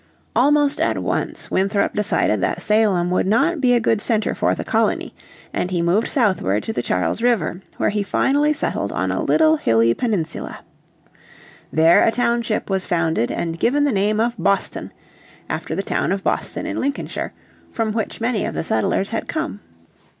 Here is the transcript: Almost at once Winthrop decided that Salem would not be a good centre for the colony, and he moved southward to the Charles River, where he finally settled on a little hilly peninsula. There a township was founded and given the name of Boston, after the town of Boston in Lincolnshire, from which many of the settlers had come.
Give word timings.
Almost 0.35 0.81
at 0.81 0.97
once 0.97 1.51
Winthrop 1.51 1.93
decided 1.93 2.41
that 2.41 2.59
Salem 2.59 3.11
would 3.11 3.27
not 3.27 3.61
be 3.61 3.75
a 3.75 3.79
good 3.79 4.01
centre 4.01 4.33
for 4.33 4.55
the 4.55 4.63
colony, 4.63 5.13
and 5.53 5.69
he 5.69 5.83
moved 5.83 6.07
southward 6.07 6.63
to 6.63 6.73
the 6.73 6.81
Charles 6.81 7.21
River, 7.21 7.61
where 7.77 7.91
he 7.91 8.01
finally 8.01 8.51
settled 8.51 8.91
on 8.91 9.11
a 9.11 9.21
little 9.21 9.57
hilly 9.57 9.93
peninsula. 9.93 10.61
There 11.71 12.01
a 12.03 12.09
township 12.11 12.67
was 12.67 12.87
founded 12.87 13.29
and 13.29 13.59
given 13.59 13.83
the 13.83 13.91
name 13.91 14.19
of 14.19 14.33
Boston, 14.39 14.91
after 15.47 15.75
the 15.75 15.83
town 15.83 16.11
of 16.11 16.23
Boston 16.23 16.65
in 16.65 16.77
Lincolnshire, 16.79 17.31
from 17.69 17.91
which 17.91 18.19
many 18.19 18.43
of 18.43 18.55
the 18.55 18.63
settlers 18.63 19.11
had 19.11 19.27
come. 19.27 19.59